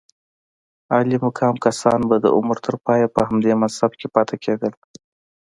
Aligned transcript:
عالي 0.93 1.17
مقام 1.25 1.55
کسان 1.65 1.99
به 2.09 2.15
د 2.23 2.25
عمر 2.37 2.57
تر 2.65 2.75
پایه 2.85 3.07
په 3.15 3.21
همدې 3.27 3.51
منصب 3.61 3.91
کې 3.99 4.07
پاتې 4.15 4.35
کېدل. 4.43 4.73